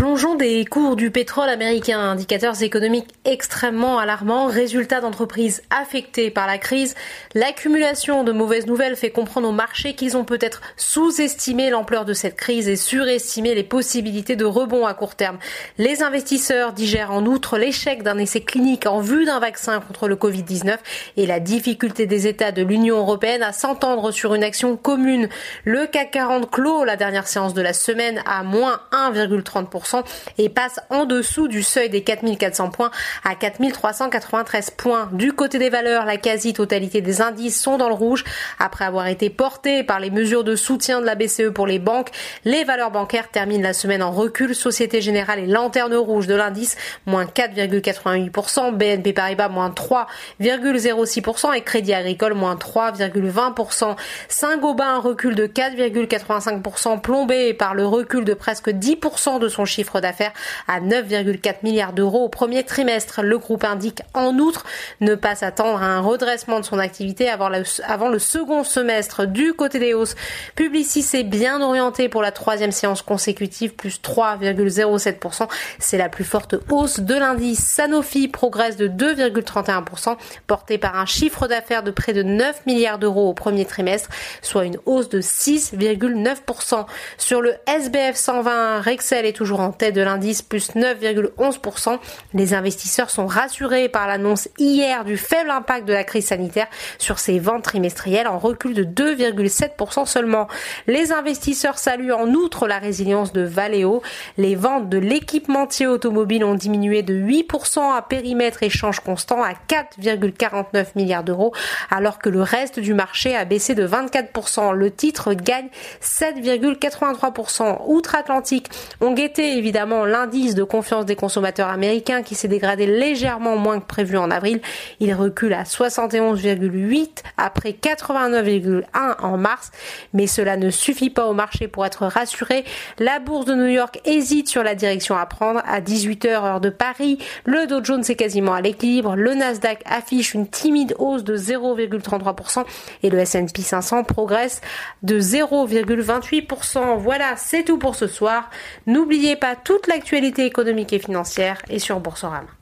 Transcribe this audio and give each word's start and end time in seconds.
Plongeons 0.00 0.34
des 0.34 0.64
cours 0.64 0.96
du 0.96 1.10
pétrole 1.10 1.50
américain, 1.50 2.00
indicateurs 2.00 2.62
économiques 2.62 3.10
extrêmement 3.26 3.98
alarmants, 3.98 4.46
résultats 4.46 5.02
d'entreprises 5.02 5.62
affectées 5.68 6.30
par 6.30 6.46
la 6.46 6.56
crise. 6.56 6.94
L'accumulation 7.34 8.24
de 8.24 8.32
mauvaises 8.32 8.66
nouvelles 8.66 8.96
fait 8.96 9.10
comprendre 9.10 9.48
aux 9.48 9.52
marchés 9.52 9.92
qu'ils 9.92 10.16
ont 10.16 10.24
peut-être 10.24 10.62
sous-estimé 10.78 11.68
l'ampleur 11.68 12.06
de 12.06 12.14
cette 12.14 12.36
crise 12.36 12.66
et 12.66 12.76
surestimé 12.76 13.54
les 13.54 13.62
possibilités 13.62 14.36
de 14.36 14.46
rebond 14.46 14.86
à 14.86 14.94
court 14.94 15.16
terme. 15.16 15.38
Les 15.76 16.02
investisseurs 16.02 16.72
digèrent 16.72 17.12
en 17.12 17.26
outre 17.26 17.58
l'échec 17.58 18.02
d'un 18.02 18.16
essai 18.16 18.40
clinique 18.40 18.86
en 18.86 19.00
vue 19.00 19.26
d'un 19.26 19.38
vaccin 19.38 19.80
contre 19.80 20.08
le 20.08 20.16
Covid-19 20.16 20.78
et 21.18 21.26
la 21.26 21.40
difficulté 21.40 22.06
des 22.06 22.26
États 22.26 22.52
de 22.52 22.62
l'Union 22.62 22.96
européenne 22.96 23.42
à 23.42 23.52
s'entendre 23.52 24.12
sur 24.12 24.34
une 24.34 24.44
action 24.44 24.78
commune. 24.78 25.28
Le 25.66 25.86
CAC 25.86 26.12
40 26.12 26.50
clôt 26.50 26.84
la 26.84 26.96
dernière 26.96 27.26
séance 27.26 27.52
de 27.52 27.60
la 27.60 27.74
semaine 27.74 28.22
à 28.24 28.42
moins 28.44 28.80
1,30% 28.92 29.89
et 30.38 30.48
passe 30.48 30.80
en 30.90 31.04
dessous 31.04 31.48
du 31.48 31.62
seuil 31.62 31.88
des 31.90 32.02
4400 32.02 32.70
points 32.70 32.90
à 33.24 33.34
4393 33.34 34.70
points. 34.70 35.08
Du 35.12 35.32
côté 35.32 35.58
des 35.58 35.70
valeurs, 35.70 36.04
la 36.04 36.16
quasi-totalité 36.16 37.00
des 37.00 37.20
indices 37.20 37.60
sont 37.60 37.78
dans 37.78 37.88
le 37.88 37.94
rouge 37.94 38.24
après 38.58 38.84
avoir 38.84 39.06
été 39.06 39.30
portés 39.30 39.82
par 39.82 40.00
les 40.00 40.10
mesures 40.10 40.44
de 40.44 40.56
soutien 40.56 41.00
de 41.00 41.06
la 41.06 41.14
BCE 41.14 41.50
pour 41.54 41.66
les 41.66 41.78
banques. 41.78 42.10
Les 42.44 42.64
valeurs 42.64 42.90
bancaires 42.90 43.30
terminent 43.30 43.62
la 43.62 43.72
semaine 43.72 44.02
en 44.02 44.10
recul. 44.10 44.54
Société 44.54 45.00
Générale 45.00 45.40
et 45.40 45.46
lanterne 45.46 45.94
rouge 45.94 46.26
de 46.26 46.34
l'indice, 46.34 46.76
moins 47.06 47.24
4,88%, 47.24 48.76
BNP 48.76 49.12
Paribas, 49.12 49.48
moins 49.48 49.70
3,06% 49.70 51.54
et 51.54 51.62
Crédit 51.62 51.94
Agricole, 51.94 52.34
moins 52.34 52.56
3,20%. 52.56 53.96
Saint-Gobain, 54.28 54.98
recul 54.98 55.34
de 55.34 55.46
4,85%, 55.46 57.00
plombé 57.00 57.54
par 57.54 57.74
le 57.74 57.86
recul 57.86 58.24
de 58.24 58.34
presque 58.34 58.68
10% 58.68 59.38
de 59.38 59.48
son 59.48 59.64
chiffre 59.64 59.79
d'affaires 60.00 60.32
à 60.68 60.80
9,4 60.80 61.56
milliards 61.62 61.92
d'euros 61.92 62.24
au 62.24 62.28
premier 62.28 62.64
trimestre. 62.64 63.22
Le 63.22 63.38
groupe 63.38 63.64
indique 63.64 64.02
en 64.14 64.38
outre 64.38 64.64
ne 65.00 65.14
pas 65.14 65.34
s'attendre 65.34 65.82
à 65.82 65.86
un 65.86 66.00
redressement 66.00 66.60
de 66.60 66.64
son 66.64 66.78
activité 66.78 67.28
avant 67.28 67.48
le, 67.48 68.18
second 68.18 68.64
semestre. 68.64 69.26
Du 69.26 69.54
côté 69.54 69.78
des 69.78 69.94
hausses, 69.94 70.14
Publicis 70.54 71.06
est 71.14 71.24
bien 71.24 71.60
orienté 71.60 72.08
pour 72.08 72.22
la 72.22 72.32
troisième 72.32 72.72
séance 72.72 73.02
consécutive, 73.02 73.74
plus 73.74 74.00
3,07%. 74.02 75.48
C'est 75.78 75.98
la 75.98 76.08
plus 76.08 76.24
forte 76.24 76.56
hausse 76.70 77.00
de 77.00 77.14
l'indice. 77.14 77.60
Sanofi 77.60 78.28
progresse 78.28 78.76
de 78.76 78.88
2,31%, 78.88 80.16
porté 80.46 80.78
par 80.78 80.96
un 80.96 81.06
chiffre 81.06 81.46
d'affaires 81.46 81.82
de 81.82 81.90
près 81.90 82.12
de 82.12 82.22
9 82.22 82.66
milliards 82.66 82.98
d'euros 82.98 83.28
au 83.28 83.34
premier 83.34 83.64
trimestre, 83.64 84.08
soit 84.42 84.64
une 84.64 84.78
hausse 84.86 85.08
de 85.08 85.20
6,9%. 85.20 86.86
Sur 87.18 87.42
le 87.42 87.54
SBF 87.66 88.16
120, 88.16 88.80
Rexel 88.80 89.26
est 89.26 89.32
toujours 89.32 89.60
tête 89.72 89.94
de 89.94 90.00
l'indice, 90.00 90.42
plus 90.42 90.70
9,11%. 90.74 91.98
Les 92.34 92.54
investisseurs 92.54 93.10
sont 93.10 93.26
rassurés 93.26 93.88
par 93.88 94.06
l'annonce 94.06 94.48
hier 94.58 95.04
du 95.04 95.16
faible 95.16 95.50
impact 95.50 95.86
de 95.86 95.92
la 95.92 96.04
crise 96.04 96.26
sanitaire 96.26 96.68
sur 96.98 97.18
ses 97.18 97.38
ventes 97.38 97.64
trimestrielles 97.64 98.28
en 98.28 98.38
recul 98.38 98.74
de 98.74 98.84
2,7% 98.84 100.06
seulement. 100.06 100.48
Les 100.86 101.12
investisseurs 101.12 101.78
saluent 101.78 102.12
en 102.12 102.28
outre 102.34 102.66
la 102.66 102.78
résilience 102.78 103.32
de 103.32 103.42
Valeo. 103.42 104.02
Les 104.36 104.54
ventes 104.54 104.88
de 104.88 104.98
l'équipementier 104.98 105.86
automobile 105.86 106.44
ont 106.44 106.54
diminué 106.54 107.02
de 107.02 107.14
8% 107.14 107.96
à 107.96 108.02
périmètre 108.02 108.62
échange 108.62 109.00
constant 109.00 109.42
à 109.42 109.52
4,49 109.68 110.86
milliards 110.96 111.24
d'euros, 111.24 111.52
alors 111.90 112.18
que 112.18 112.28
le 112.28 112.42
reste 112.42 112.80
du 112.80 112.94
marché 112.94 113.36
a 113.36 113.44
baissé 113.44 113.74
de 113.74 113.86
24%. 113.86 114.72
Le 114.72 114.90
titre 114.90 115.34
gagne 115.34 115.68
7,83%. 116.02 117.82
Outre-Atlantique, 117.86 118.68
on 119.00 119.12
guettait 119.12 119.59
évidemment 119.60 120.06
l'indice 120.06 120.54
de 120.54 120.64
confiance 120.64 121.04
des 121.04 121.16
consommateurs 121.16 121.68
américains 121.68 122.22
qui 122.22 122.34
s'est 122.34 122.48
dégradé 122.48 122.86
légèrement 122.86 123.58
moins 123.58 123.78
que 123.78 123.84
prévu 123.84 124.16
en 124.16 124.30
avril. 124.30 124.60
Il 125.00 125.12
recule 125.12 125.52
à 125.52 125.64
71,8 125.64 127.08
après 127.36 127.72
89,1 127.72 129.20
en 129.22 129.36
mars, 129.36 129.70
mais 130.14 130.26
cela 130.26 130.56
ne 130.56 130.70
suffit 130.70 131.10
pas 131.10 131.26
au 131.26 131.34
marché 131.34 131.68
pour 131.68 131.84
être 131.84 132.06
rassuré. 132.06 132.64
La 132.98 133.18
bourse 133.18 133.44
de 133.44 133.54
New 133.54 133.66
York 133.66 134.00
hésite 134.06 134.48
sur 134.48 134.62
la 134.62 134.74
direction 134.74 135.14
à 135.14 135.26
prendre 135.26 135.60
à 135.66 135.82
18h 135.82 136.28
heure 136.28 136.60
de 136.60 136.70
Paris. 136.70 137.18
Le 137.44 137.66
Dow 137.66 137.84
Jones 137.84 138.04
est 138.08 138.14
quasiment 138.16 138.54
à 138.54 138.62
l'équilibre. 138.62 139.14
Le 139.14 139.34
Nasdaq 139.34 139.82
affiche 139.84 140.32
une 140.32 140.48
timide 140.48 140.94
hausse 140.98 141.22
de 141.22 141.36
0,33% 141.36 142.64
et 143.02 143.10
le 143.10 143.18
S&P 143.18 143.60
500 143.60 144.04
progresse 144.04 144.62
de 145.02 145.20
0,28%. 145.20 146.96
Voilà, 146.96 147.36
c'est 147.36 147.64
tout 147.64 147.76
pour 147.76 147.94
ce 147.94 148.06
soir. 148.06 148.48
N'oubliez 148.86 149.36
pas 149.40 149.56
toute 149.56 149.86
l'actualité 149.86 150.44
économique 150.44 150.92
et 150.92 150.98
financière 150.98 151.62
est 151.68 151.78
sur 151.78 151.98
Boursorama. 151.98 152.59